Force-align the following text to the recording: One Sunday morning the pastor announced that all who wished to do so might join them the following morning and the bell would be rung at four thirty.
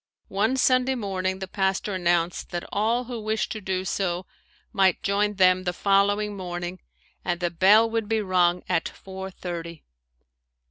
One 0.29 0.57
Sunday 0.57 0.95
morning 0.95 1.37
the 1.37 1.47
pastor 1.47 1.93
announced 1.93 2.49
that 2.49 2.67
all 2.71 3.03
who 3.03 3.21
wished 3.21 3.51
to 3.51 3.61
do 3.61 3.85
so 3.85 4.25
might 4.73 5.03
join 5.03 5.35
them 5.35 5.63
the 5.63 5.73
following 5.73 6.35
morning 6.35 6.79
and 7.23 7.39
the 7.39 7.51
bell 7.51 7.87
would 7.87 8.09
be 8.09 8.19
rung 8.19 8.63
at 8.67 8.89
four 8.89 9.29
thirty. 9.29 9.83